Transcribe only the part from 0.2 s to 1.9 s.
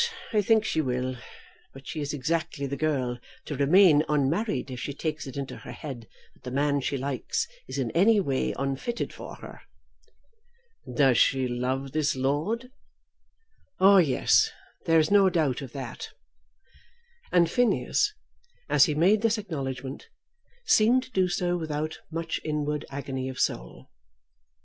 I think she will. But